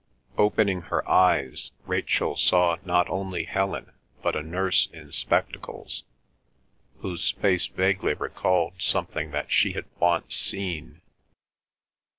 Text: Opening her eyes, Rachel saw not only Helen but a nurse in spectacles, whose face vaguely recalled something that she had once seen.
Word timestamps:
Opening 0.35 0.81
her 0.89 1.07
eyes, 1.07 1.69
Rachel 1.85 2.35
saw 2.35 2.77
not 2.83 3.07
only 3.07 3.43
Helen 3.43 3.91
but 4.23 4.35
a 4.35 4.41
nurse 4.41 4.87
in 4.87 5.11
spectacles, 5.11 6.05
whose 7.01 7.29
face 7.29 7.67
vaguely 7.67 8.15
recalled 8.15 8.81
something 8.81 9.29
that 9.29 9.51
she 9.51 9.73
had 9.73 9.85
once 9.99 10.35
seen. 10.35 11.01